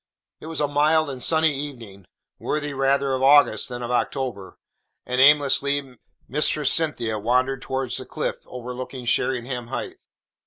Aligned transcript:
It 0.39 0.47
was 0.47 0.59
a 0.59 0.67
mild 0.67 1.11
and 1.11 1.21
sunny 1.21 1.53
evening, 1.53 2.07
worthy 2.39 2.73
rather 2.73 3.13
of 3.13 3.21
August 3.21 3.69
than 3.69 3.83
of 3.83 3.91
October, 3.91 4.57
and 5.05 5.21
aimlessly 5.21 5.97
Mistress 6.27 6.73
Cynthia 6.73 7.19
wandered 7.19 7.61
towards 7.61 7.97
the 7.97 8.05
cliffs 8.07 8.47
overlooking 8.49 9.05
Sheringham 9.05 9.67
Hithe. 9.67 9.93